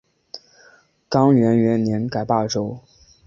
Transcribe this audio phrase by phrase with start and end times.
[1.07, 2.79] 干元元年改霸州。